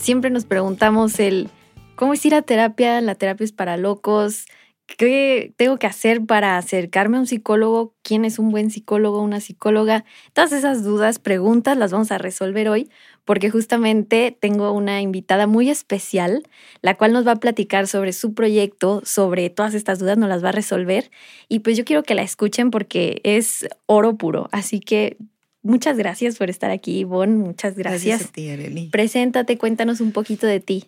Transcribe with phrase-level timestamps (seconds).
[0.00, 1.50] Siempre nos preguntamos el
[1.94, 4.46] cómo es ir a terapia, la terapia es para locos,
[4.86, 9.40] qué tengo que hacer para acercarme a un psicólogo, quién es un buen psicólogo, una
[9.40, 10.04] psicóloga.
[10.32, 12.90] Todas esas dudas, preguntas las vamos a resolver hoy
[13.24, 16.42] porque justamente tengo una invitada muy especial,
[16.80, 20.42] la cual nos va a platicar sobre su proyecto, sobre todas estas dudas, nos las
[20.42, 21.10] va a resolver.
[21.48, 24.48] Y pues yo quiero que la escuchen porque es oro puro.
[24.50, 25.18] Así que
[25.62, 27.36] Muchas gracias por estar aquí, Ivonne.
[27.36, 28.04] Muchas gracias.
[28.04, 28.88] Gracias a ti, Areli.
[28.88, 30.86] Preséntate, cuéntanos un poquito de ti.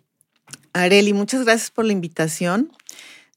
[0.72, 2.72] Areli, muchas gracias por la invitación.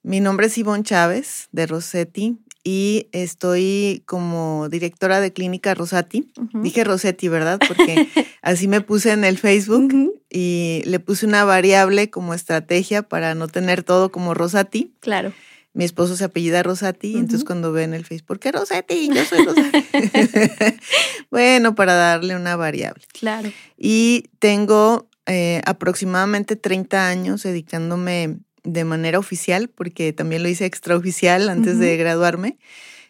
[0.01, 6.31] Mi nombre es Ivonne Chávez de Rossetti y estoy como directora de Clínica Rosati.
[6.53, 7.59] Dije Rossetti, ¿verdad?
[7.67, 8.07] Porque
[8.41, 9.93] así me puse en el Facebook
[10.29, 14.93] y le puse una variable como estrategia para no tener todo como Rosati.
[15.01, 15.33] Claro
[15.75, 19.09] mi esposo se apellida Rosati, entonces cuando ven el Facebook, ¿por qué Rosati?
[19.13, 19.85] Yo soy Rosati.
[21.29, 23.03] bueno, para darle una variable.
[23.11, 23.51] Claro.
[23.77, 31.49] Y tengo eh, aproximadamente 30 años dedicándome de manera oficial, porque también lo hice extraoficial
[31.49, 32.57] antes de graduarme,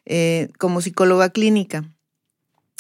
[0.08, 1.84] eh, como psicóloga clínica.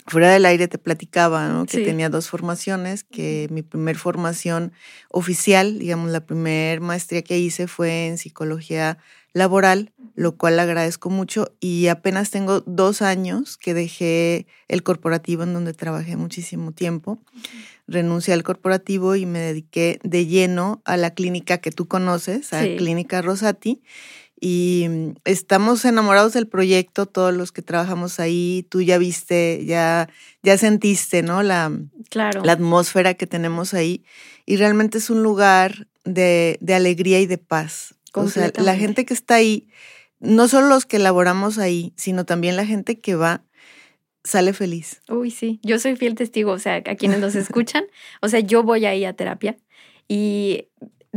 [0.07, 1.67] Fuera del aire te platicaba ¿no?
[1.67, 4.73] que tenía dos formaciones, que mi primer formación
[5.09, 8.97] oficial, digamos, la primer maestría que hice fue en psicología
[9.35, 15.53] laboral, lo cual agradezco mucho y apenas tengo dos años que dejé el corporativo en
[15.53, 17.19] donde trabajé muchísimo tiempo.
[17.85, 22.63] Renuncié al corporativo y me dediqué de lleno a la clínica que tú conoces, a
[22.65, 23.81] la Clínica Rosati.
[24.39, 28.65] Y mm, estamos enamorados del proyecto, todos los que trabajamos ahí.
[28.69, 30.07] Tú ya viste, ya,
[30.43, 31.43] ya sentiste, ¿no?
[31.43, 31.77] La,
[32.09, 32.41] claro.
[32.45, 34.05] la atmósfera que tenemos ahí.
[34.45, 37.94] Y realmente es un lugar de, de alegría y de paz.
[38.21, 39.67] O sea, la gente que está ahí,
[40.19, 43.43] no solo los que laboramos ahí, sino también la gente que va,
[44.23, 45.01] sale feliz.
[45.07, 47.85] Uy, sí, yo soy fiel testigo, o sea, a quienes nos escuchan,
[48.21, 49.57] o sea, yo voy ahí a terapia
[50.07, 50.67] y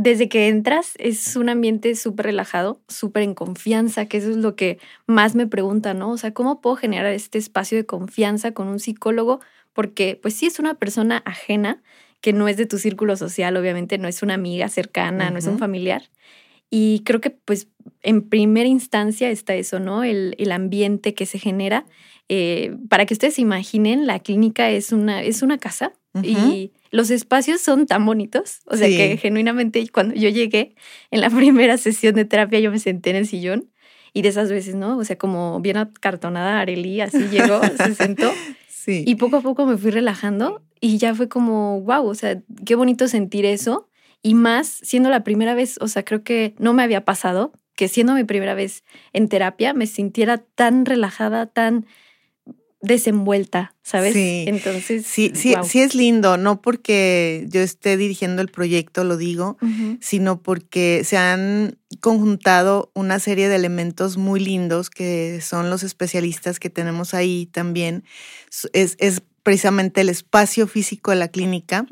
[0.01, 4.55] desde que entras es un ambiente súper relajado, súper en confianza, que eso es lo
[4.55, 6.11] que más me pregunta, ¿no?
[6.11, 9.41] O sea, ¿cómo puedo generar este espacio de confianza con un psicólogo?
[9.73, 11.81] Porque pues sí es una persona ajena,
[12.21, 15.47] que no es de tu círculo social, obviamente, no es una amiga cercana, no es
[15.47, 16.03] un familiar.
[16.69, 17.67] Y creo que pues
[18.01, 20.03] en primera instancia está eso, ¿no?
[20.03, 21.85] El, el ambiente que se genera.
[22.31, 25.93] Eh, para que ustedes se imaginen, la clínica es una, es una casa
[26.23, 28.59] y los espacios son tan bonitos.
[28.65, 30.75] O sea que genuinamente cuando yo llegué
[31.11, 33.69] en la primera sesión de terapia yo me senté en el sillón
[34.13, 34.97] y de esas veces, ¿no?
[34.97, 38.31] O sea, como bien acartonada Arely, así llegó, se sentó.
[38.67, 39.03] Sí.
[39.05, 42.75] Y poco a poco me fui relajando y ya fue como, wow, o sea, qué
[42.75, 43.89] bonito sentir eso
[44.21, 47.87] y más siendo la primera vez, o sea, creo que no me había pasado que
[47.87, 51.85] siendo mi primera vez en terapia me sintiera tan relajada, tan
[52.81, 54.13] desenvuelta, ¿sabes?
[54.13, 54.45] Sí.
[54.47, 59.57] Entonces, sí, sí, sí es lindo, no porque yo esté dirigiendo el proyecto, lo digo,
[59.99, 66.59] sino porque se han conjuntado una serie de elementos muy lindos que son los especialistas
[66.59, 68.03] que tenemos ahí también.
[68.73, 71.85] Es, es precisamente el espacio físico de la clínica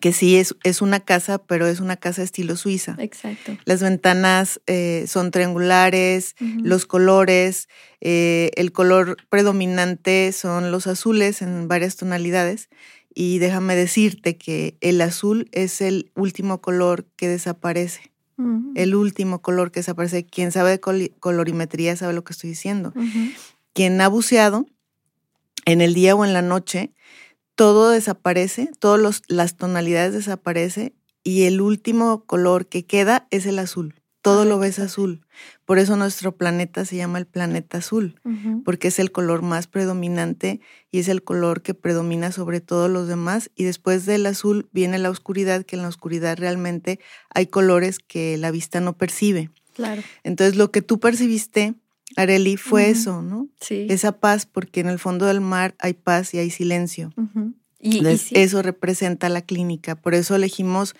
[0.00, 2.96] que sí es, es una casa, pero es una casa estilo suiza.
[2.98, 3.56] Exacto.
[3.64, 7.68] Las ventanas eh, son triangulares, los colores,
[8.00, 12.68] eh, el color predominante son los azules en varias tonalidades.
[13.14, 18.12] Y déjame decirte que el azul es el último color que desaparece.
[18.74, 20.26] El último color que desaparece.
[20.26, 22.92] Quien sabe de colorimetría sabe lo que estoy diciendo.
[23.72, 24.66] Quien ha buceado
[25.64, 26.92] en el día o en la noche
[27.56, 30.94] todo desaparece, todas las tonalidades desaparecen
[31.24, 34.00] y el último color que queda es el azul.
[34.20, 35.24] Todo lo ves azul.
[35.64, 38.20] Por eso nuestro planeta se llama el planeta azul,
[38.64, 40.60] porque es el color más predominante
[40.90, 43.50] y es el color que predomina sobre todos los demás.
[43.54, 46.98] Y después del azul viene la oscuridad, que en la oscuridad realmente
[47.30, 49.50] hay colores que la vista no percibe.
[49.74, 50.02] Claro.
[50.24, 51.74] Entonces lo que tú percibiste
[52.16, 53.48] Areli, fue eso, ¿no?
[53.60, 53.86] Sí.
[53.90, 57.12] Esa paz, porque en el fondo del mar hay paz y hay silencio.
[57.78, 58.02] y,
[58.32, 59.94] eso representa la clínica.
[59.96, 60.94] Por eso elegimos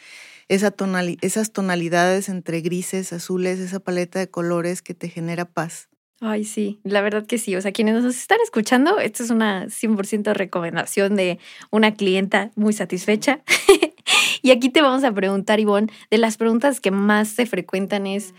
[0.49, 0.75] esa
[1.23, 5.89] esas tonalidades entre grises, azules, esa paleta de colores que te genera paz.
[6.21, 7.57] Ay, sí, la verdad que sí.
[7.57, 11.39] O sea, quienes nos están escuchando, esto es una 100% recomendación de
[11.71, 13.43] una clienta muy satisfecha.
[14.43, 18.35] y aquí te vamos a preguntar, Ivonne, de las preguntas que más se frecuentan es,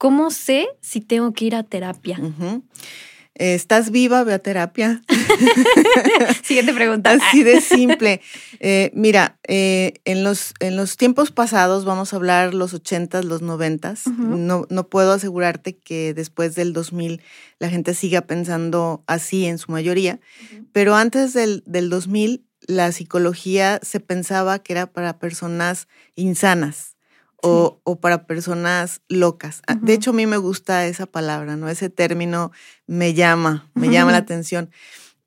[0.00, 2.18] ¿cómo sé si tengo que ir a terapia?
[3.34, 4.24] ¿Estás viva?
[4.24, 5.02] Ve a terapia.
[6.42, 7.10] Siguiente pregunta.
[7.10, 8.22] Así de simple.
[8.60, 13.42] Eh, mira, eh, en, los, en los tiempos pasados, vamos a hablar los ochentas, los
[13.42, 17.20] noventas, no, no puedo asegurarte que después del 2000
[17.58, 20.18] la gente siga pensando así en su mayoría,
[20.72, 26.96] pero antes del, del 2000 la psicología se pensaba que era para personas insanas
[27.42, 29.62] o, o, para personas locas.
[29.66, 31.68] Ah, de hecho, a mí me gusta esa palabra, ¿no?
[31.68, 32.52] Ese término
[32.86, 34.70] me llama, me llama la atención.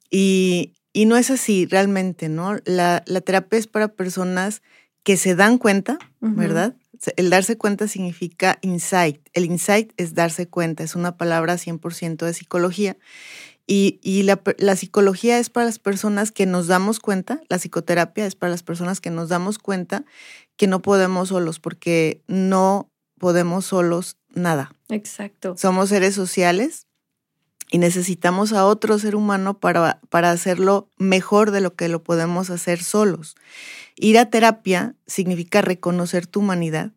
[0.09, 2.57] Y, y, no es así realmente, ¿no?
[2.65, 4.61] La, la, terapia es para personas
[5.03, 6.75] que se dan cuenta, ¿verdad?
[7.17, 9.19] El darse cuenta significa insight.
[9.33, 12.97] El insight es darse cuenta, es una palabra 100% de psicología.
[13.65, 18.25] Y, y la, la, psicología es para las personas que nos damos cuenta, la psicoterapia
[18.25, 20.03] es para las personas que nos damos cuenta
[20.57, 24.73] que no podemos solos, porque no podemos solos nada.
[24.89, 25.55] Exacto.
[25.57, 26.87] Somos seres sociales
[27.71, 32.49] y necesitamos a otro ser humano para, para hacerlo mejor de lo que lo podemos
[32.49, 33.35] hacer solos.
[33.95, 36.91] Ir a terapia significa reconocer tu humanidad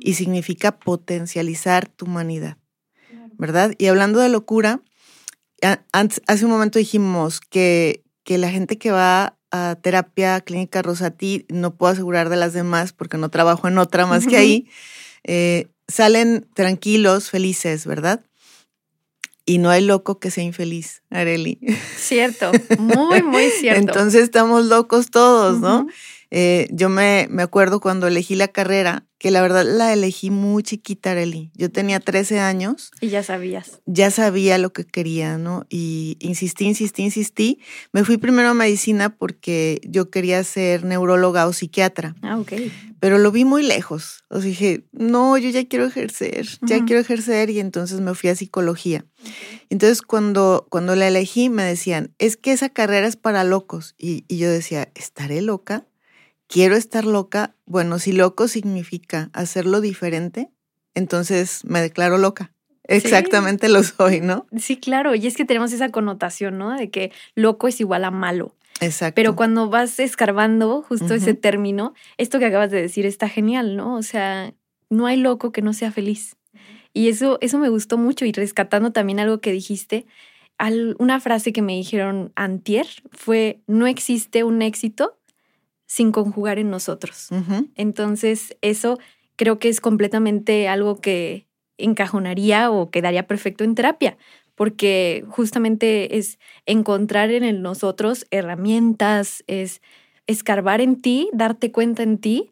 [0.00, 2.56] y significa potencializar tu humanidad,
[3.38, 3.74] ¿verdad?
[3.78, 4.80] Y hablando de locura,
[5.62, 11.76] hace un momento dijimos que, que la gente que va a terapia clínica Rosati, no
[11.76, 14.68] puedo asegurar de las demás porque no trabajo en otra más que ahí,
[15.24, 18.24] eh, salen tranquilos, felices, ¿verdad?
[19.44, 21.60] Y no hay loco que sea infeliz, Areli.
[21.96, 23.80] Cierto, muy, muy cierto.
[23.80, 25.86] Entonces estamos locos todos, ¿no?
[26.30, 30.62] Eh, yo me, me acuerdo cuando elegí la carrera, que la verdad la elegí muy
[30.62, 31.50] chiquita, Areli.
[31.54, 32.90] Yo tenía 13 años.
[33.00, 33.80] Y ya sabías.
[33.86, 35.66] Ya sabía lo que quería, ¿no?
[35.70, 37.60] Y insistí, insistí, insistí.
[37.92, 42.14] Me fui primero a medicina porque yo quería ser neuróloga o psiquiatra.
[42.22, 42.52] Ah, ok.
[43.00, 44.24] Pero lo vi muy lejos.
[44.28, 48.30] O sea, dije, no, yo ya quiero ejercer, ya quiero ejercer y entonces me fui
[48.30, 49.04] a psicología.
[49.70, 53.94] Entonces cuando, cuando la elegí me decían, es que esa carrera es para locos.
[53.98, 55.86] Y, y yo decía, ¿estaré loca?
[56.48, 60.50] Quiero estar loca, bueno, si loco significa hacerlo diferente,
[60.94, 62.52] entonces me declaro loca.
[62.84, 64.46] Exactamente lo soy, ¿no?
[64.56, 65.14] Sí, claro.
[65.14, 66.76] Y es que tenemos esa connotación, ¿no?
[66.76, 68.54] De que loco es igual a malo.
[68.80, 69.14] Exacto.
[69.16, 73.96] Pero cuando vas escarbando justo ese término, esto que acabas de decir está genial, ¿no?
[73.96, 74.54] O sea,
[74.88, 76.36] no hay loco que no sea feliz.
[76.92, 78.24] Y eso, eso me gustó mucho.
[78.24, 80.06] Y rescatando también algo que dijiste,
[80.98, 85.15] una frase que me dijeron antier fue, no existe un éxito
[85.86, 87.28] sin conjugar en nosotros.
[87.74, 88.98] Entonces, eso
[89.36, 91.46] creo que es completamente algo que
[91.78, 94.16] encajonaría o quedaría perfecto en terapia,
[94.54, 99.82] porque justamente es encontrar en nosotros herramientas, es
[100.26, 102.50] escarbar en ti, darte cuenta en ti,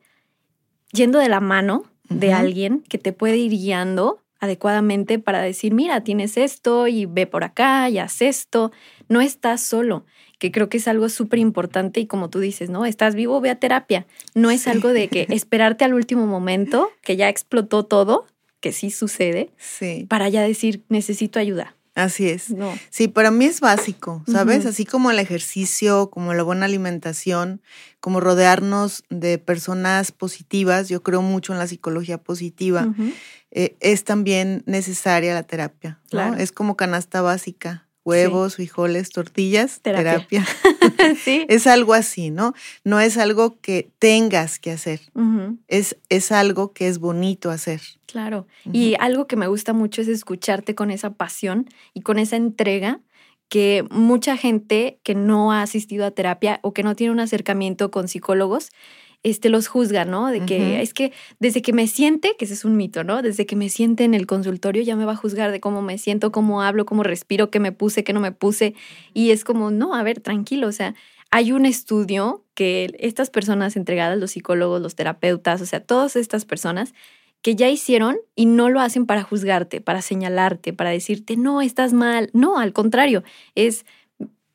[0.92, 6.04] yendo de la mano de alguien que te puede ir guiando adecuadamente para decir, mira,
[6.04, 8.72] tienes esto y ve por acá y haz esto.
[9.08, 10.04] No estás solo
[10.44, 12.84] que creo que es algo súper importante y como tú dices, ¿no?
[12.84, 14.06] Estás vivo, ve a terapia.
[14.34, 18.26] No es algo de que esperarte al último momento, que ya explotó todo,
[18.60, 20.04] que sí sucede, sí.
[20.06, 21.76] para ya decir, necesito ayuda.
[21.94, 22.50] Así es.
[22.50, 22.78] No.
[22.90, 24.66] Sí, para mí es básico, ¿sabes?
[24.66, 27.62] Así como el ejercicio, como la buena alimentación,
[28.00, 32.94] como rodearnos de personas positivas, yo creo mucho en la psicología positiva,
[33.50, 36.00] eh, es también necesaria la terapia.
[36.12, 36.34] ¿no?
[36.34, 40.46] Es como canasta básica huevos, frijoles, tortillas, terapia.
[41.24, 41.46] sí.
[41.48, 42.54] Es algo así, ¿no?
[42.84, 45.00] No es algo que tengas que hacer.
[45.68, 47.80] es, es algo que es bonito hacer.
[48.06, 48.46] Claro.
[48.72, 53.00] Y algo que me gusta mucho es escucharte con esa pasión y con esa entrega
[53.48, 57.90] que mucha gente que no ha asistido a terapia o que no tiene un acercamiento
[57.90, 58.70] con psicólogos,
[59.24, 60.28] este, los juzga, ¿no?
[60.28, 63.22] De que es que desde que me siente, que ese es un mito, ¿no?
[63.22, 65.96] Desde que me siente en el consultorio ya me va a juzgar de cómo me
[65.96, 68.74] siento, cómo hablo, cómo respiro, qué me puse, qué no me puse.
[69.14, 70.94] Y es como, no, a ver, tranquilo, o sea,
[71.30, 76.44] hay un estudio que estas personas entregadas, los psicólogos, los terapeutas, o sea, todas estas
[76.44, 76.94] personas
[77.40, 81.94] que ya hicieron y no lo hacen para juzgarte, para señalarte, para decirte, no, estás
[81.94, 82.30] mal.
[82.34, 83.86] No, al contrario, es,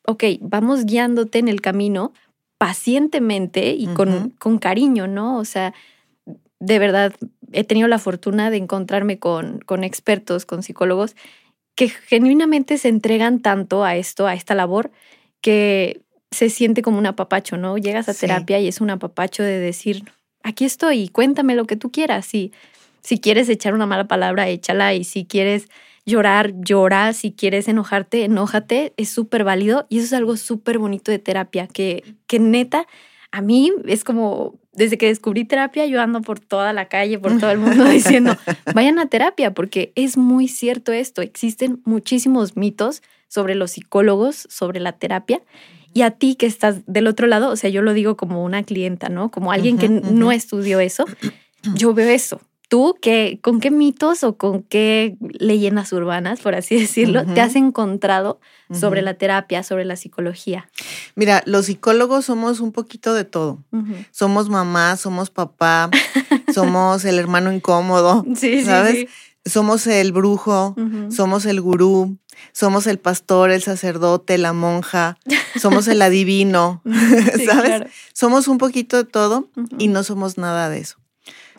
[0.05, 2.13] ok, vamos guiándote en el camino
[2.59, 5.39] pacientemente y con, con, cariño, ¿no?
[5.39, 5.73] O sea,
[6.59, 7.15] de verdad,
[7.53, 11.15] he tenido la fortuna de encontrarme con, con expertos, con psicólogos,
[11.75, 14.91] que genuinamente se entregan tanto a esto, a esta labor,
[15.39, 16.01] que
[16.31, 17.77] se siente como un apapacho, ¿no?
[17.77, 20.03] Llegas a terapia y es un apapacho de decir,
[20.43, 22.35] aquí estoy, cuéntame lo que tú quieras.
[22.35, 22.51] Y
[22.99, 24.93] si quieres echar una mala palabra, échala.
[24.93, 25.69] Y si quieres
[26.05, 31.11] llorar, llora, si quieres enojarte, enójate, es súper válido y eso es algo súper bonito
[31.11, 32.87] de terapia, que, que neta,
[33.31, 37.37] a mí es como desde que descubrí terapia, yo ando por toda la calle, por
[37.37, 38.37] todo el mundo diciendo,
[38.73, 41.21] vayan a terapia, porque es muy cierto esto.
[41.21, 45.41] Existen muchísimos mitos sobre los psicólogos, sobre la terapia.
[45.93, 48.63] Y a ti que estás del otro lado, o sea, yo lo digo como una
[48.63, 49.31] clienta, ¿no?
[49.31, 51.05] Como alguien que no estudió eso,
[51.75, 52.39] yo veo eso.
[52.69, 57.55] ¿Tú qué, con qué mitos o con qué leyendas urbanas, por así decirlo, te has
[57.55, 58.39] encontrado
[58.71, 60.69] sobre la terapia, sobre la psicología?
[61.15, 63.63] Mira, los psicólogos somos un poquito de todo.
[64.11, 65.89] Somos mamá, somos papá,
[66.53, 68.93] somos el hermano incómodo, sí, ¿sabes?
[68.93, 69.07] Sí,
[69.45, 70.75] Somos el brujo,
[71.09, 72.19] somos el gurú,
[72.51, 75.17] somos el pastor, el sacerdote, la monja,
[75.59, 76.83] somos el adivino,
[77.47, 77.89] ¿sabes?
[78.13, 79.49] Somos un poquito de todo
[79.79, 80.97] y no somos nada de eso.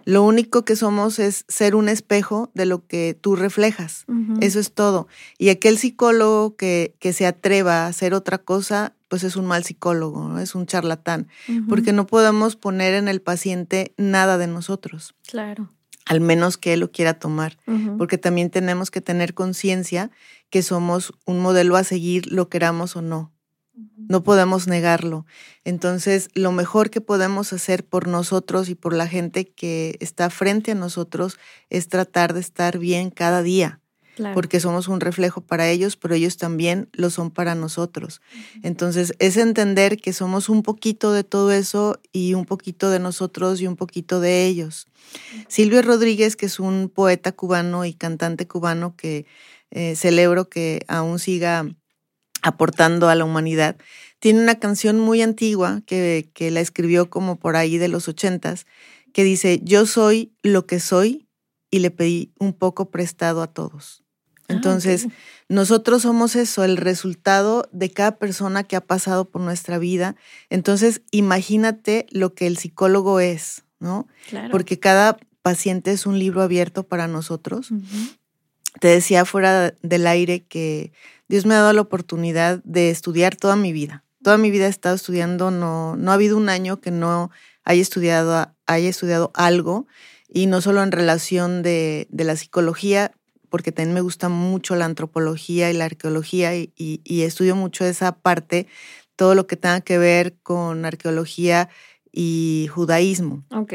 [0.05, 4.05] Lo único que somos es ser un espejo de lo que tú reflejas.
[4.41, 5.09] Eso es todo.
[5.39, 9.65] Y aquel psicólogo que, que, se atreva a hacer otra cosa, pues es un mal
[9.65, 11.29] psicólogo, es un charlatán,
[11.69, 15.15] porque no podemos poner en el paciente nada de nosotros.
[15.29, 15.69] Claro.
[16.07, 17.59] Al menos que él lo quiera tomar,
[17.99, 20.11] porque también tenemos que tener conciencia
[20.49, 23.33] que somos un modelo a seguir, lo queramos o no.
[23.75, 25.25] No podemos negarlo.
[25.65, 30.73] Entonces, lo mejor que podemos hacer por nosotros y por la gente que está frente
[30.73, 33.81] a nosotros es tratar de estar bien cada día.
[34.35, 38.21] Porque somos un reflejo para ellos, pero ellos también lo son para nosotros.
[38.63, 43.63] Entonces, es entender que somos un poquito de todo eso y un poquito de nosotros
[43.63, 44.89] y un poquito de ellos.
[45.49, 49.25] Silvio Rodríguez, que es un poeta cubano y cantante cubano que
[49.71, 51.67] eh, celebro que aún siga
[52.43, 53.77] aportando a la humanidad.
[54.19, 58.67] Tiene una canción muy antigua que, que la escribió como por ahí de los ochentas,
[59.13, 61.27] que dice, yo soy lo que soy
[61.71, 64.03] y le pedí un poco prestado a todos.
[64.51, 65.07] Ah, Entonces,
[65.49, 70.17] nosotros somos eso, el resultado de cada persona que ha pasado por nuestra vida.
[70.49, 74.07] Entonces, imagínate lo que el psicólogo es, ¿no?
[74.51, 77.71] Porque cada paciente es un libro abierto para nosotros.
[78.81, 80.93] Te decía fuera del aire que
[81.31, 84.03] Dios me ha dado la oportunidad de estudiar toda mi vida.
[84.21, 87.31] Toda mi vida he estado estudiando, no, no ha habido un año que no
[87.63, 89.87] haya estudiado, haya estudiado algo,
[90.29, 93.13] y no solo en relación de, la psicología,
[93.49, 98.11] porque también me gusta mucho la antropología y la arqueología, y, y estudio mucho esa
[98.11, 98.67] parte,
[99.15, 101.69] todo lo que tenga que ver con arqueología
[102.11, 103.45] y judaísmo.
[103.53, 103.75] Ok.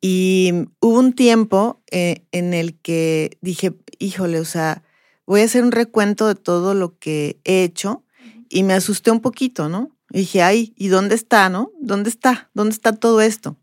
[0.00, 4.82] Y hubo un tiempo eh, en el que dije, híjole, o sea,
[5.26, 8.04] voy a hacer un recuento de todo lo que he hecho
[8.48, 9.90] y me asusté un poquito, ¿no?
[10.10, 11.72] Y dije, ay, ¿y dónde está, no?
[11.80, 12.48] ¿Dónde está?
[12.54, 13.56] ¿Dónde está todo esto?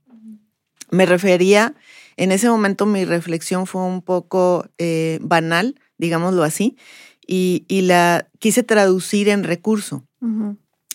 [0.91, 1.74] Me refería,
[2.17, 6.77] en ese momento mi reflexión fue un poco eh, banal, digámoslo así,
[7.25, 10.05] y, la quise traducir en recurso.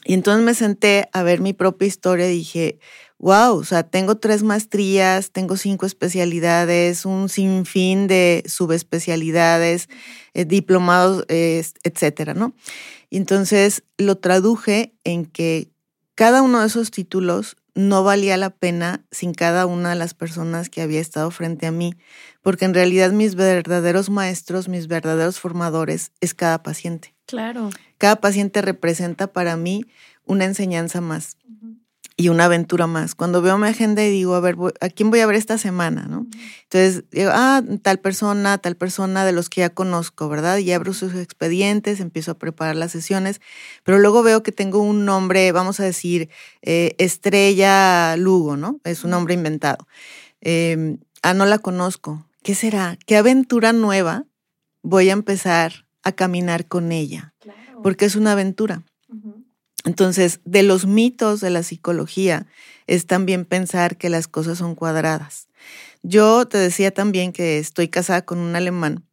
[0.05, 2.79] Y entonces me senté a ver mi propia historia y dije,
[3.19, 9.89] wow, o sea, tengo tres maestrías, tengo cinco especialidades, un sinfín de subespecialidades,
[10.35, 12.55] eh, diplomados, etcétera, ¿no?
[13.11, 15.71] Y entonces lo traduje en que
[16.15, 20.69] cada uno de esos títulos no valía la pena sin cada una de las personas
[20.69, 21.95] que había estado frente a mí,
[22.43, 27.15] porque en realidad mis verdaderos maestros, mis verdaderos formadores es cada paciente.
[27.27, 27.71] Claro.
[27.99, 29.85] Cada paciente representa para mí
[30.25, 31.37] una enseñanza más
[32.21, 33.15] y una aventura más.
[33.15, 36.07] Cuando veo mi agenda y digo, a ver, ¿a quién voy a ver esta semana?
[36.09, 36.27] ¿no?
[36.65, 40.59] Entonces digo, ah, tal persona, tal persona de los que ya conozco, ¿verdad?
[40.59, 43.41] Y abro sus expedientes, empiezo a preparar las sesiones,
[43.85, 46.29] pero luego veo que tengo un nombre, vamos a decir,
[46.61, 48.81] eh, Estrella Lugo, ¿no?
[48.83, 49.87] Es un nombre inventado.
[50.41, 52.27] Em, ah, no la conozco.
[52.43, 52.99] ¿Qué será?
[53.07, 54.25] ¿Qué aventura nueva
[54.83, 57.33] voy a empezar a caminar con ella?
[57.81, 58.83] Porque es una aventura.
[59.85, 62.47] Entonces, de los mitos de la psicología
[62.87, 65.49] es también pensar que las cosas son cuadradas.
[66.03, 69.05] Yo te decía también que estoy casada con un alemán.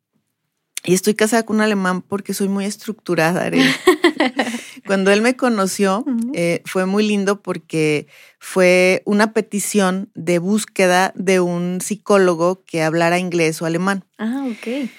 [0.84, 3.50] Y estoy casada con un alemán porque soy muy estructurada.
[4.86, 8.08] Cuando él me conoció, eh, fue muy lindo porque
[8.40, 14.06] fue una petición de búsqueda de un psicólogo que hablara inglés o alemán.
[14.20, 14.90] Ah, ok.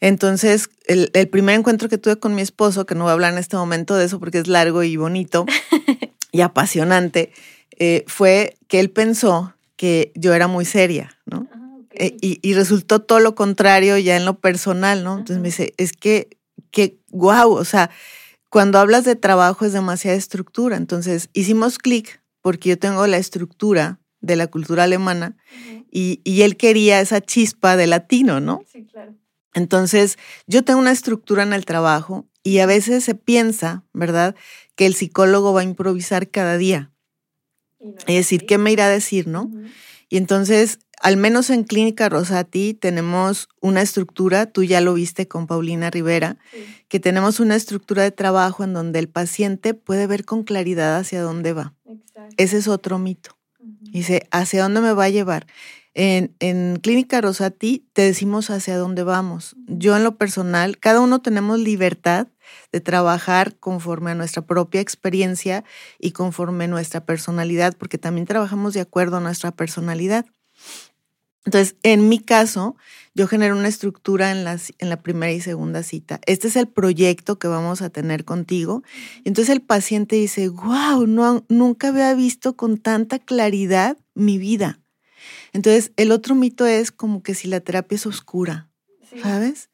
[0.00, 3.38] Entonces, el, primer encuentro que tuve con mi esposo, que no voy a hablar en
[3.38, 5.46] este momento de eso porque es largo y bonito
[6.32, 7.32] y apasionante,
[7.78, 11.46] eh, fue que él pensó que yo era muy seria, ¿no?
[11.52, 15.18] Ah, eh, y, resultó todo lo contrario ya en lo personal, ¿no?
[15.18, 16.38] Entonces me dice, es que,
[16.70, 17.90] que, wow, o sea,
[18.50, 20.76] cuando hablas de trabajo es demasiada estructura.
[20.76, 25.36] Entonces hicimos clic porque yo tengo la estructura de la cultura alemana
[25.90, 28.62] y, y él quería esa chispa de latino, ¿no?
[28.70, 29.14] Sí, claro.
[29.56, 34.36] Entonces, yo tengo una estructura en el trabajo y a veces se piensa, ¿verdad?,
[34.74, 36.92] que el psicólogo va a improvisar cada día.
[38.06, 39.50] es decir, ¿qué me irá a decir, no?
[40.10, 45.46] Y entonces, al menos en Clínica Rosati tenemos una estructura, tú ya lo viste con
[45.46, 46.36] Paulina Rivera,
[46.88, 51.22] que tenemos una estructura de trabajo en donde el paciente puede ver con claridad hacia
[51.22, 51.74] dónde va.
[52.36, 53.38] Ese es otro mito.
[53.58, 55.46] Dice, ¿hacia dónde me va a llevar?
[55.98, 59.56] En, Clínica Rosati te decimos hacia dónde vamos.
[59.66, 62.28] Yo en lo personal, cada uno tenemos libertad
[62.70, 65.64] de trabajar conforme a nuestra propia experiencia
[65.98, 70.26] y conforme a nuestra personalidad, porque también trabajamos de acuerdo a nuestra personalidad.
[71.46, 72.76] Entonces, en mi caso,
[73.14, 76.20] yo genero una estructura en, en la primera y segunda cita.
[76.26, 78.82] Este es el proyecto que vamos a tener contigo.
[79.24, 84.78] Y entonces el paciente dice, wow, no, nunca había visto con tanta claridad mi vida.
[85.56, 88.68] Entonces, el otro mito es como que si la terapia es oscura,
[89.22, 89.70] ¿sabes?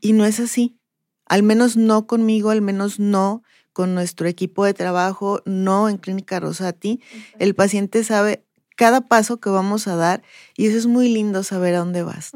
[0.00, 0.78] Y no es así.
[1.26, 6.38] Al menos no conmigo, al menos no con nuestro equipo de trabajo, no en Clínica
[6.38, 7.00] Rosati.
[7.40, 8.44] El paciente sabe
[8.76, 10.22] cada paso que vamos a dar
[10.56, 12.30] y eso es muy lindo saber a dónde vas.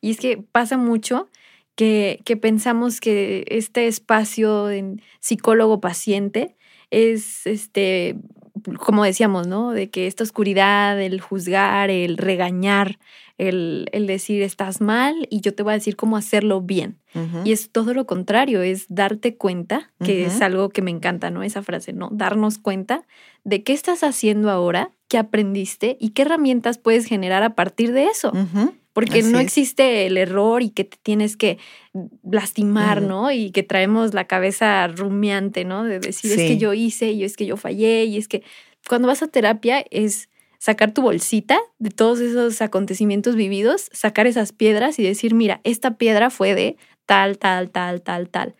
[0.00, 1.28] Y es que pasa mucho
[1.76, 6.56] que, que pensamos que este espacio en psicólogo-paciente
[6.90, 8.16] es este
[8.78, 9.72] como decíamos, ¿no?
[9.72, 12.98] De que esta oscuridad, el juzgar, el regañar,
[13.38, 16.98] el, el, decir estás mal y yo te voy a decir cómo hacerlo bien.
[17.44, 21.42] Y es todo lo contrario, es darte cuenta, que es algo que me encanta, ¿no?
[21.42, 22.10] Esa frase, ¿no?
[22.12, 23.06] Darnos cuenta
[23.42, 28.06] de qué estás haciendo ahora, qué aprendiste y qué herramientas puedes generar a partir de
[28.06, 28.32] eso.
[28.96, 31.58] Porque no existe el error y que te tienes que
[32.22, 33.30] lastimar, ¿no?
[33.30, 35.84] Y que traemos la cabeza rumiante, ¿no?
[35.84, 38.42] De decir, es que yo hice y es que yo fallé y es que
[38.88, 44.52] cuando vas a terapia es sacar tu bolsita de todos esos acontecimientos vividos, sacar esas
[44.52, 48.54] piedras y decir, mira, esta piedra fue de tal, tal, tal, tal, tal.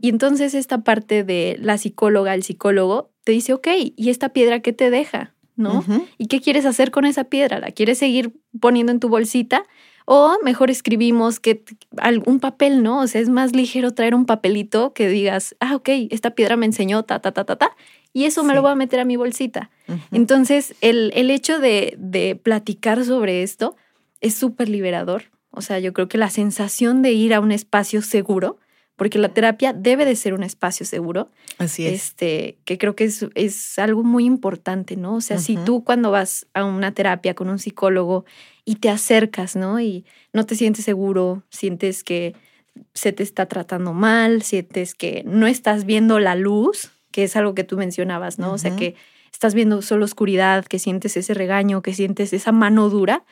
[0.00, 4.60] Y entonces esta parte de la psicóloga, el psicólogo, te dice, ok, ¿y esta piedra
[4.60, 5.34] qué te deja?
[5.62, 5.84] ¿No?
[6.18, 7.58] ¿Y qué quieres hacer con esa piedra?
[7.58, 9.64] ¿La quieres seguir poniendo en tu bolsita?
[10.04, 11.64] O mejor escribimos que
[11.98, 13.00] algún papel, ¿no?
[13.00, 16.66] O sea, es más ligero traer un papelito que digas, ah, ok, esta piedra me
[16.66, 17.76] enseñó ta, ta, ta, ta, ta,
[18.12, 19.70] y eso me lo voy a meter a mi bolsita.
[20.10, 23.76] Entonces, el, el hecho de, de, platicar sobre esto
[24.20, 25.24] es súper liberador.
[25.50, 28.58] O sea, yo creo que la sensación de ir a un espacio seguro,
[29.02, 31.28] porque la terapia debe de ser un espacio seguro.
[31.58, 31.94] Así es.
[31.94, 35.16] Este, que creo que es, es algo muy importante, ¿no?
[35.16, 38.24] O sea, si tú cuando vas a una terapia con un psicólogo
[38.64, 39.80] y te acercas, ¿no?
[39.80, 42.36] Y no te sientes seguro, sientes que
[42.94, 47.56] se te está tratando mal, sientes que no estás viendo la luz, que es algo
[47.56, 48.52] que tú mencionabas, ¿no?
[48.52, 48.94] O sea, que
[49.32, 53.24] estás viendo solo oscuridad, que sientes ese regaño, que sientes esa mano dura,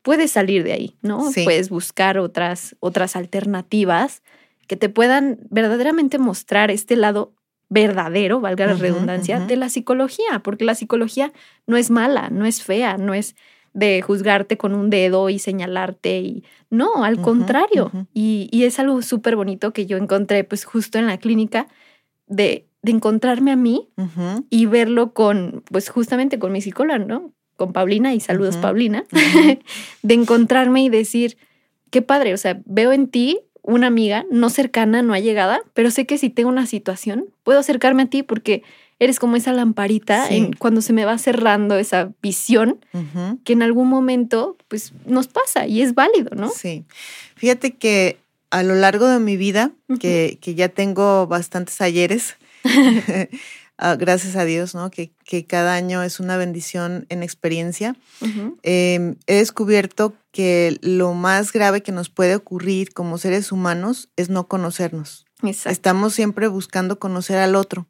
[0.00, 1.30] puedes salir de ahí, ¿no?
[1.44, 4.22] Puedes buscar otras, otras alternativas
[4.66, 7.32] que te puedan verdaderamente mostrar este lado
[7.68, 11.32] verdadero, valga la redundancia, de la psicología, porque la psicología
[11.66, 13.34] no es mala, no es fea, no es
[13.72, 17.90] de juzgarte con un dedo y señalarte y no, al contrario.
[18.12, 21.68] Y, y, es algo súper bonito que yo encontré pues justo en la clínica
[22.26, 23.88] de de encontrarme a mí
[24.50, 27.32] y verlo con, pues justamente con mi psicóloga, ¿no?
[27.56, 29.04] Con Paulina, y saludos Paulina,
[30.02, 31.38] de encontrarme y decir,
[31.90, 36.06] qué padre, o sea, veo en ti una amiga no cercana, no allegada, pero sé
[36.06, 38.62] que si tengo una situación, puedo acercarme a ti porque
[38.98, 42.84] eres como esa lamparita en cuando se me va cerrando esa visión
[43.44, 46.50] que en algún momento pues nos pasa y es válido, ¿no?
[46.50, 46.84] Sí.
[47.34, 48.18] Fíjate que
[48.50, 52.36] a lo largo de mi vida, que, que ya tengo bastantes ayeres,
[53.78, 54.90] Ah, gracias a Dios, ¿no?
[54.90, 57.96] Que, que, cada año es una bendición en experiencia.
[58.62, 64.28] Em, he descubierto que lo más grave que nos puede ocurrir como seres humanos es
[64.28, 65.26] no conocernos.
[65.42, 67.86] Estamos siempre buscando conocer al otro.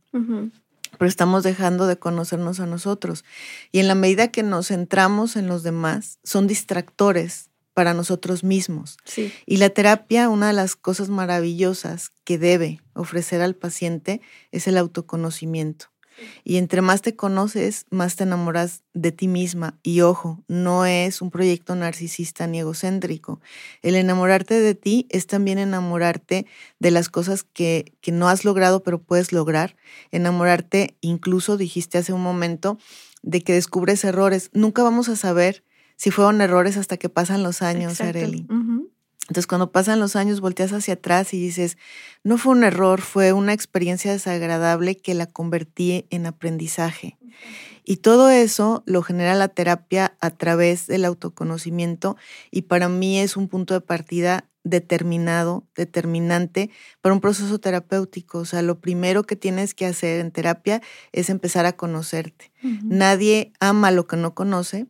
[0.99, 3.25] pero estamos dejando de conocernos a nosotros.
[3.73, 8.97] Y en la medida que nos centramos en los demás, son distractores para nosotros mismos.
[9.47, 14.77] Y la terapia, una de las cosas maravillosas que debe ofrecer al paciente es el
[14.79, 15.93] autoconocimiento.
[16.45, 19.79] Y entre más te conoces, más te enamoras de ti misma.
[19.83, 23.41] Y ojo, no es un proyecto narcisista ni egocéntrico.
[23.83, 26.47] El enamorarte de ti es también enamorarte
[26.79, 29.77] de las cosas que, que no has logrado pero puedes lograr.
[30.11, 32.79] Enamorarte, incluso dijiste hace un momento,
[33.23, 34.51] de que descubres errores.
[34.53, 35.65] Nunca vamos a saber
[35.97, 38.47] si fueron errores hasta que pasan los años, Areli.
[39.29, 41.79] Entonces, cuando pasan los años, volteas hacia atrás y dices,
[42.25, 47.19] no fue un error, fue una experiencia desagradable que la convertí en aprendizaje.
[47.85, 52.17] Y todo eso lo genera la terapia a través del autoconocimiento
[52.51, 58.39] y para mí es un punto de partida determinado, determinante para un proceso terapéutico.
[58.39, 62.53] O sea, lo primero que tienes que hacer en terapia es empezar a conocerte.
[62.85, 64.87] Nadie ama lo que no conoce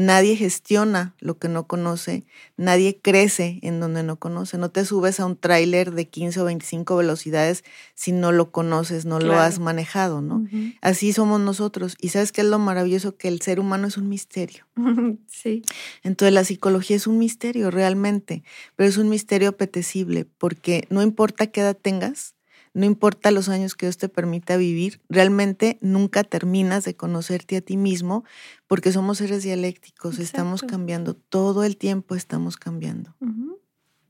[0.00, 2.24] Nadie gestiona lo que no conoce,
[2.56, 4.56] nadie crece en donde no conoce.
[4.56, 9.04] No te subes a un tráiler de 15 o 25 velocidades si no lo conoces,
[9.04, 10.46] no lo has manejado, ¿no?
[10.80, 11.98] Así somos nosotros.
[12.00, 14.66] Y sabes qué es lo maravilloso que el ser humano es un misterio.
[15.26, 15.64] sí.
[16.02, 18.42] Entonces la psicología es un misterio realmente,
[18.76, 22.36] pero es un misterio apetecible porque no importa qué edad tengas,
[22.72, 27.60] no importa los años que Dios te permita vivir, realmente nunca terminas de conocerte a
[27.60, 28.24] ti mismo
[28.66, 33.14] porque somos seres dialécticos, estamos cambiando, todo el tiempo estamos cambiando.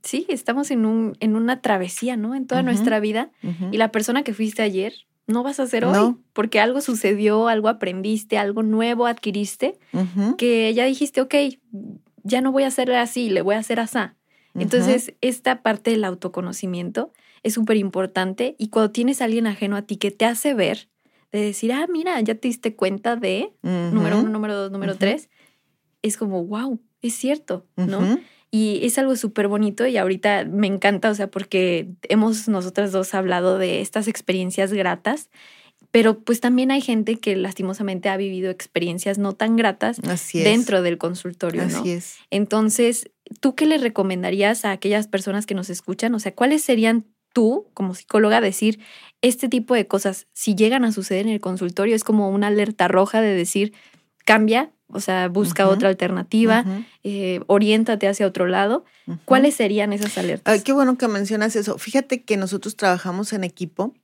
[0.03, 2.35] Sí, estamos en, un, en una travesía, ¿no?
[2.35, 3.31] En toda nuestra vida.
[3.71, 4.95] Y la persona que fuiste ayer
[5.27, 9.79] no vas a ser hoy, porque algo sucedió, algo aprendiste, algo nuevo adquiriste,
[10.37, 11.35] que ya dijiste, ok,
[12.23, 13.99] ya no voy a hacer así, le voy a hacer así.
[14.55, 19.83] Entonces, esta parte del autoconocimiento es súper importante y cuando tienes a alguien ajeno a
[19.83, 20.89] ti que te hace ver,
[21.33, 25.31] de decir, ah, mira, ya te diste cuenta de número uno, número dos, número tres,
[26.03, 28.19] es como, wow, es cierto, ¿no?
[28.51, 33.15] Y es algo súper bonito y ahorita me encanta, o sea, porque hemos nosotras dos
[33.15, 35.31] hablado de estas experiencias gratas,
[35.93, 40.01] pero pues también hay gente que lastimosamente ha vivido experiencias no tan gratas
[40.33, 41.79] dentro del consultorio, ¿no?
[41.79, 42.17] Así es.
[42.31, 46.15] Entonces, ¿tú qué le recomendarías a aquellas personas que nos escuchan?
[46.15, 48.81] O sea, ¿cuáles serían tú, como psicóloga, decir
[49.23, 52.89] este tipo de cosas, si llegan a suceder en el consultorio, es como una alerta
[52.89, 53.73] roja de decir,
[54.25, 56.65] cambia, o sea, busca otra alternativa,
[57.05, 58.85] eh, oriéntate hacia otro lado.
[59.25, 60.63] ¿Cuáles serían esas alertas?
[60.63, 61.79] qué bueno que mencionas eso.
[61.79, 63.95] Fíjate que nosotros trabajamos en equipo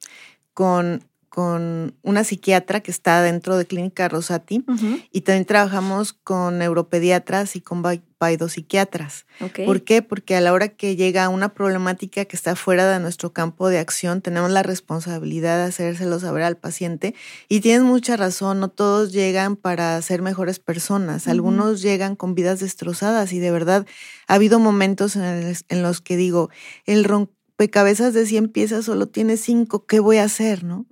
[0.55, 1.03] con
[1.37, 4.65] con una psiquiatra que está dentro de Clínica Rosati
[5.13, 7.83] y también trabajamos con neuropediatras y con
[8.17, 9.27] paidopsiquiatras.
[9.67, 10.01] ¿Por qué?
[10.01, 13.79] Porque a la hora que llega una problemática que está fuera de nuestro campo de
[13.79, 17.15] acción, tenemos la responsabilidad de hacérselo saber al paciente.
[17.51, 22.61] Y tienes mucha razón, no todos llegan para ser mejores personas, algunos llegan con vidas
[22.61, 23.87] destrozadas y de verdad
[24.27, 26.49] ha habido momentos en, en los que digo,
[26.87, 27.31] el ron
[27.71, 30.87] cabezas de 100 piezas solo tiene 5, ¿qué voy a hacer, no?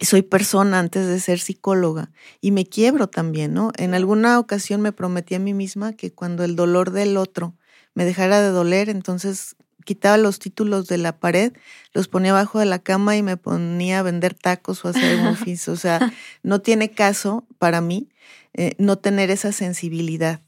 [0.00, 3.70] Soy persona antes de ser psicóloga y me quiebro también, ¿no?
[3.76, 7.54] En alguna ocasión me prometí a mí misma que cuando el dolor del otro
[7.94, 11.52] me dejara de doler, entonces quitaba los títulos de la pared,
[11.92, 15.18] los ponía abajo de la cama y me ponía a vender tacos o a hacer
[15.20, 15.36] un.
[15.68, 18.08] O sea, no tiene caso para mí
[18.54, 20.40] eh, no tener esa sensibilidad.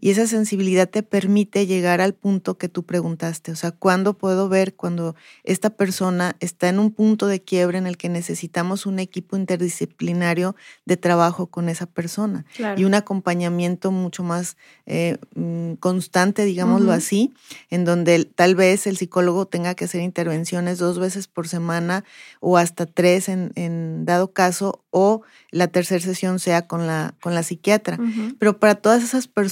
[0.00, 3.52] Y esa sensibilidad te permite llegar al punto que tú preguntaste.
[3.52, 7.86] O sea, ¿cuándo puedo ver cuando esta persona está en un punto de quiebre en
[7.86, 12.46] el que necesitamos un equipo interdisciplinario de trabajo con esa persona?
[12.76, 17.34] Y un acompañamiento mucho más eh, mm, constante, digámoslo así,
[17.68, 22.04] en donde tal vez el psicólogo tenga que hacer intervenciones dos veces por semana
[22.40, 27.34] o hasta tres en, en dado caso, o la tercera sesión sea con la, con
[27.34, 27.98] la psiquiatra.
[28.38, 29.49] Pero para todas esas personas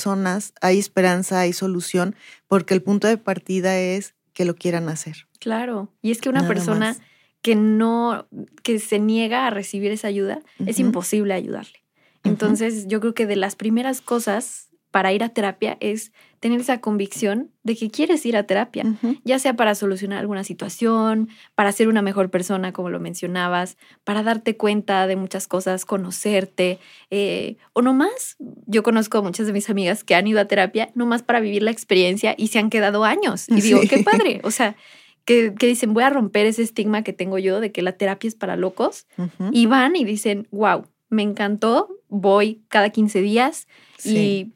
[0.61, 2.15] hay esperanza, hay solución,
[2.47, 5.27] porque el punto de partida es que lo quieran hacer.
[5.41, 6.97] Claro, y es que una persona
[7.43, 8.27] que no,
[8.63, 11.79] que se niega a recibir esa ayuda, es imposible ayudarle.
[12.25, 16.81] Entonces, yo creo que de las primeras cosas para ir a terapia es tener esa
[16.81, 18.85] convicción de que quieres ir a terapia,
[19.25, 24.23] ya sea para solucionar alguna situación, para ser una mejor persona, como lo mencionabas, para
[24.23, 26.79] darte cuenta de muchas cosas, conocerte,
[27.11, 28.37] eh, o no más.
[28.67, 31.41] Yo conozco a muchas de mis amigas que han ido a terapia no más para
[31.41, 33.49] vivir la experiencia y se han quedado años.
[33.49, 34.77] Y digo, qué padre, o sea,
[35.25, 38.35] que, dicen, voy a romper ese estigma que tengo yo de que la terapia es
[38.35, 39.07] para locos,
[39.51, 43.67] y van y dicen, wow, me encantó, voy cada 15 días
[44.05, 44.53] y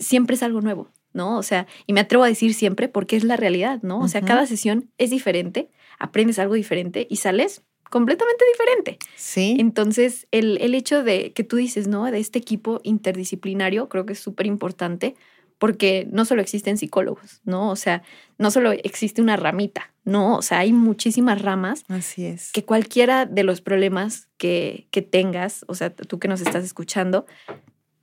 [0.00, 1.38] siempre es algo nuevo, ¿no?
[1.38, 4.00] O sea, y me atrevo a decir siempre porque es la realidad, ¿no?
[4.00, 8.98] O sea, cada sesión es diferente, aprendes algo diferente y sales completamente diferente.
[9.16, 9.56] Sí.
[9.58, 12.04] Entonces, el, el hecho de que tú dices, ¿no?
[12.10, 15.14] De este equipo interdisciplinario, creo que es súper importante
[15.58, 17.70] porque no solo existen psicólogos, ¿no?
[17.70, 18.02] O sea,
[18.38, 20.36] no solo existe una ramita, ¿no?
[20.36, 21.84] O sea, hay muchísimas ramas.
[21.88, 22.52] Así es.
[22.52, 27.26] Que cualquiera de los problemas que, que tengas, o sea, tú que nos estás escuchando,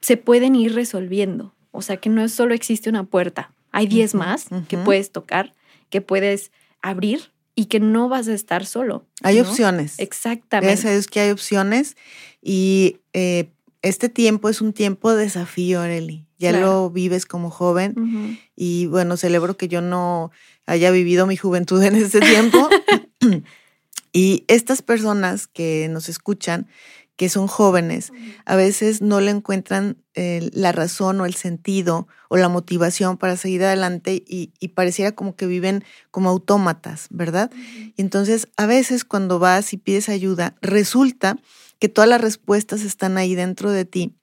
[0.02, 4.47] se pueden ir resolviendo, o sea, que no solo existe una puerta, hay 10 más
[4.67, 5.53] que puedes tocar,
[5.89, 9.05] que puedes abrir y que no vas a estar solo.
[9.21, 9.99] Hay opciones.
[9.99, 10.95] Exactamente.
[10.95, 11.97] es que hay opciones
[12.41, 13.49] y eh,
[13.81, 16.25] este tiempo es un tiempo de desafío, Areli.
[16.38, 20.31] Ya lo vives como joven y bueno, celebro que yo no
[20.65, 22.69] haya vivido mi juventud en este tiempo.
[24.13, 26.67] y estas personas que nos escuchan,
[27.15, 28.12] que son jóvenes,
[28.45, 33.38] a veces no le encuentran eh, la razón o el sentido o la motivación para
[33.38, 37.49] seguir adelante y, pareciera como que viven como autómatas, ¿verdad?
[37.95, 41.38] Y entonces a veces cuando vas y pides ayuda, resulta
[41.80, 44.13] que todas las respuestas están ahí dentro de ti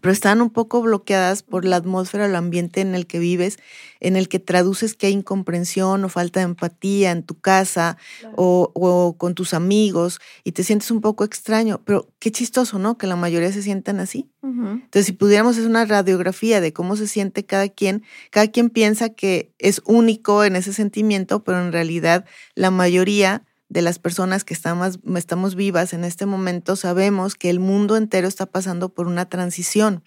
[0.00, 3.58] pero están un poco bloqueadas por la atmósfera o el ambiente en el que vives,
[4.00, 7.98] en el que traduces que hay incomprensión o falta de empatía en tu casa
[8.34, 11.82] o, con tus amigos y te sientes un poco extraño.
[11.84, 12.96] Pero qué chistoso, ¿no?
[12.96, 14.30] Que la mayoría se sientan así.
[14.42, 19.10] Entonces, si pudiéramos hacer una radiografía de cómo se siente cada quien, cada quien piensa
[19.10, 22.24] que es único en ese sentimiento, pero en realidad
[22.54, 27.58] la mayoría de las personas que estamos, estamos vivas en este momento sabemos que el
[27.58, 30.02] mundo entero está pasando por una transición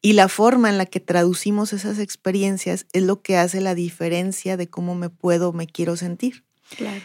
[0.00, 4.56] y la forma en la que traducimos esas experiencias es lo que hace la diferencia
[4.56, 6.44] de cómo me puedo, me quiero sentir.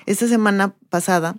[0.05, 1.37] Esta semana pasada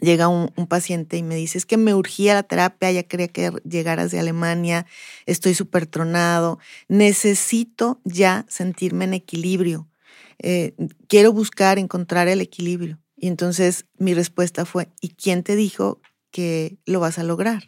[0.00, 3.28] llega un, un, paciente y me dice, es que me urgía la terapia, ya quería
[3.28, 4.86] que llegaras de Alemania,
[5.26, 9.88] estoy súper tronado, necesito ya sentirme en equilibrio,
[10.38, 10.74] eh,
[11.08, 12.98] quiero buscar, encontrar el equilibrio.
[13.18, 16.00] Y entonces mi respuesta fue, ¿y quién te dijo
[16.30, 17.64] que lo vas a lograr?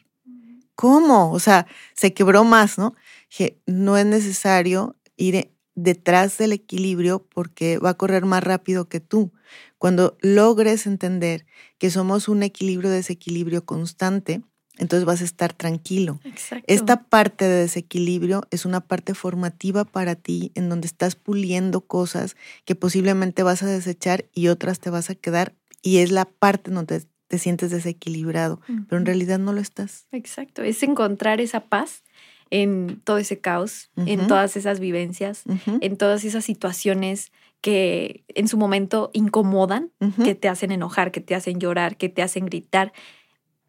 [0.74, 1.32] ¿Cómo?
[1.32, 2.94] O sea, se quebró más, ¿no?
[3.28, 9.00] Que no es necesario ir detrás del equilibrio porque va a correr más rápido que
[9.00, 9.32] tú.
[9.76, 11.46] Cuando logres entender
[11.78, 14.42] que somos un equilibrio-desequilibrio constante,
[14.80, 16.20] entonces vas a estar tranquilo.
[16.66, 22.34] Esta parte de desequilibrio es una parte formativa para ti en donde estás puliendo cosas
[22.64, 26.70] que posiblemente vas a desechar y otras te vas a quedar y es la parte
[26.70, 30.08] donde te sientes desequilibrado, pero en realidad no lo estás.
[30.10, 32.02] Exacto, es encontrar esa paz
[32.50, 35.44] en todo ese caos, en todas esas vivencias,
[35.80, 39.92] en todas esas situaciones que en su momento incomodan,
[40.24, 42.92] que te hacen enojar, que te hacen llorar, que te hacen gritar,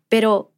[0.10, 0.52] pero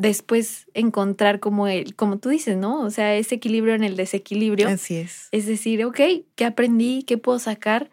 [0.00, 2.80] después encontrar como el, como tú dices, ¿no?
[2.80, 4.68] O sea, ese equilibrio en el desequilibrio.
[4.68, 5.28] Así es.
[5.30, 6.00] Es decir, ok,
[6.34, 7.02] ¿qué aprendí?
[7.02, 7.90] ¿Qué puedo sacar?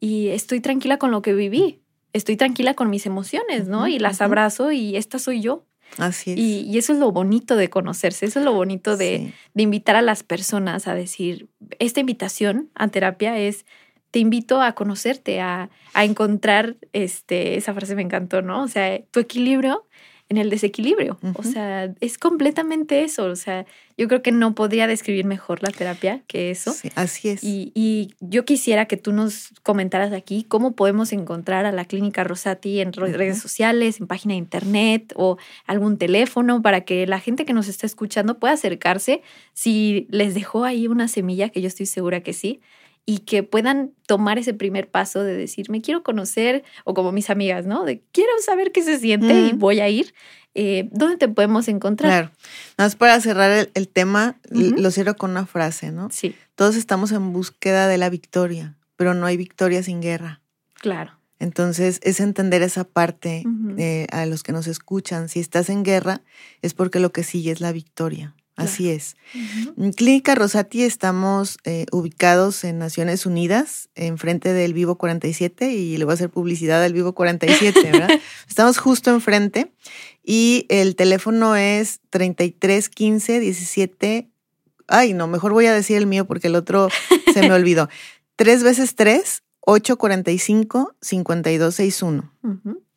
[0.00, 1.80] Y estoy tranquila con lo que viví.
[2.14, 3.86] Estoy tranquila con mis emociones, ¿no?
[3.86, 5.66] y las abrazo y esta soy yo.
[5.98, 6.38] Así es.
[6.38, 10.02] Y, eso es lo bonito de conocerse, eso es lo bonito de, de invitar a
[10.02, 13.66] las personas a decir, esta invitación a terapia es,
[14.10, 18.62] te invito a conocerte, a, a encontrar, este, esa frase me encantó, ¿no?
[18.62, 19.86] O sea, tu equilibrio
[20.30, 21.18] en el desequilibrio.
[21.34, 23.24] O sea, es completamente eso.
[23.24, 23.66] O sea,
[23.98, 26.72] yo creo que no podría describir mejor la terapia que eso.
[26.72, 27.42] Sí, así es.
[27.42, 32.80] Y, yo quisiera que tú nos comentaras aquí cómo podemos encontrar a la clínica Rosati
[32.80, 37.52] en redes sociales, en página de internet o algún teléfono para que la gente que
[37.52, 42.20] nos está escuchando pueda acercarse si les dejó ahí una semilla, que yo estoy segura
[42.20, 42.60] que sí
[43.06, 47.30] y que puedan tomar ese primer paso de decir, me quiero conocer, o como mis
[47.30, 47.84] amigas, ¿no?
[47.84, 50.14] De quiero saber qué se siente y voy a ir.
[50.54, 52.10] Eh, ¿Dónde te podemos encontrar?
[52.10, 52.30] Claro.
[52.76, 56.08] Nada más para cerrar el, tema, lo cierro con una frase, ¿no?
[56.10, 56.34] Sí.
[56.54, 60.40] Todos estamos en búsqueda de la victoria, pero no hay victoria sin guerra.
[60.74, 61.18] Claro.
[61.38, 63.44] Entonces, es entender esa parte
[64.12, 65.28] a los que nos escuchan.
[65.28, 66.20] Si estás en guerra,
[66.60, 68.34] es porque lo que sigue es la victoria.
[68.60, 69.16] Así es.
[69.76, 76.04] En Clínica Rosati estamos eh, ubicados en Naciones Unidas, enfrente del Vivo 47, y le
[76.04, 78.10] voy a hacer publicidad al Vivo 47, ¿verdad?
[78.48, 79.72] estamos justo enfrente
[80.24, 84.30] y el teléfono es 33 15 17.
[84.88, 86.88] Ay, no, mejor voy a decir el mío porque el otro
[87.32, 87.88] se me olvidó.
[88.36, 92.32] Tres veces tres, 845 5261.
[92.42, 92.89] Uh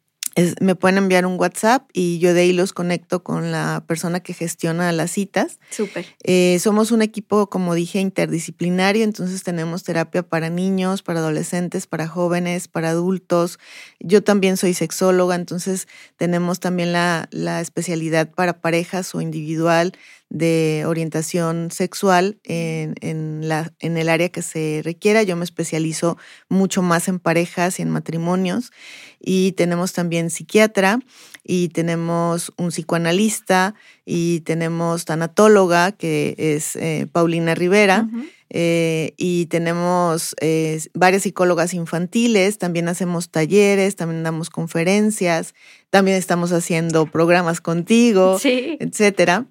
[0.62, 4.34] me pueden enviar un WhatsApp y yo de ahí los conecto con la persona que
[4.34, 5.60] gestiona las citas.
[5.70, 6.06] Súper.
[6.24, 12.08] Eh, somos un equipo, como dije, interdisciplinario, entonces tenemos terapia para niños, para adolescentes, para
[12.08, 13.60] jóvenes, para adultos.
[14.00, 19.94] Yo también soy sexóloga, entonces tenemos también la, la especialidad para parejas o individual
[20.34, 25.22] de orientación sexual en, en, la, en el área que se requiera.
[25.22, 26.18] Yo me especializo
[26.50, 28.72] mucho más en parejas y en matrimonios.
[29.20, 31.00] Y tenemos también psiquiatra
[31.44, 38.10] y tenemos un psicoanalista y tenemos tanatóloga, que es eh, Paulina Rivera.
[38.50, 45.56] Eh, y tenemos eh, varias psicólogas infantiles, también hacemos talleres, también damos conferencias,
[45.90, 48.78] también estamos haciendo programas contigo, sí.
[48.80, 49.48] etcétera.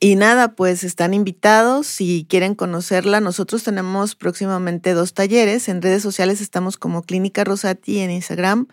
[0.00, 3.20] Y nada, pues están invitados si quieren conocerla.
[3.20, 5.68] Nosotros tenemos próximamente dos talleres.
[5.68, 8.68] En redes sociales estamos como Clínica Rosati en Instagram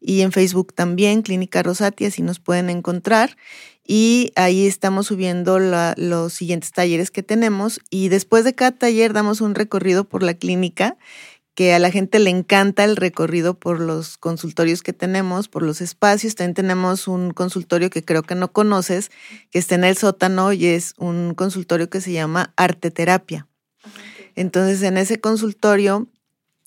[0.00, 3.36] y en Facebook también, Clínica Rosati, así nos pueden encontrar.
[3.86, 9.40] y ahí estamos subiendo los siguientes talleres que tenemos y después de cada taller damos
[9.40, 10.96] un recorrido por la clínica
[11.60, 15.82] que a la gente le encanta el recorrido por los consultorios que tenemos, por los
[15.82, 16.34] espacios.
[16.34, 19.10] También tenemos un consultorio que creo que no conoces,
[19.50, 23.46] que está en el sótano y es un consultorio que se llama Arte Terapia.
[24.36, 26.08] Entonces, en ese consultorio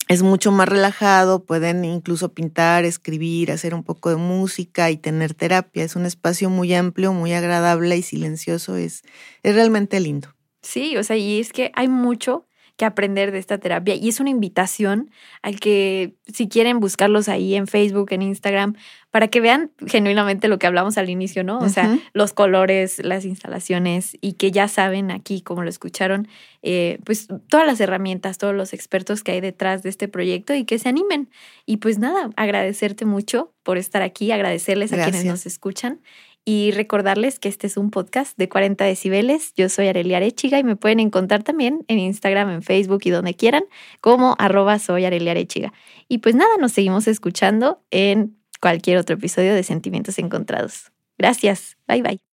[0.10, 5.34] es mucho más relajado, pueden incluso pintar, escribir, hacer un poco de música y tener
[5.34, 5.84] terapia.
[5.84, 8.76] Es un espacio muy amplio, muy agradable y silencioso.
[8.76, 9.02] Es,
[9.42, 10.36] es realmente lindo.
[10.62, 13.96] Sí, o sea, y es que hay mucho que aprender de esta terapia.
[13.96, 18.76] Y es una invitación al que si quieren buscarlos ahí en Facebook, en Instagram,
[19.12, 21.60] para que vean genuinamente lo que hablamos al inicio, ¿no?
[21.60, 26.28] O sea, los colores, las instalaciones y que ya saben aquí, como lo escucharon,
[26.64, 30.66] eh, pues todas las herramientas, todos los expertos que hay detrás de este proyecto y
[30.66, 31.30] que se animen.
[31.68, 36.02] Y pues nada, agradecerte mucho por estar aquí, agradecerles a quienes nos escuchan
[36.46, 39.54] y recordarles que este es un podcast de 40 decibeles.
[39.56, 43.34] Yo soy Arelia Arechiga y me pueden encontrar también en Instagram, en Facebook y donde
[43.34, 43.64] quieran
[44.02, 45.74] como arroba soy Arechiga.
[46.08, 50.92] Y pues nada, nos seguimos escuchando en cualquier otro episodio de Sentimientos Encontrados.
[51.18, 51.78] Gracias.
[51.88, 52.33] Bye bye.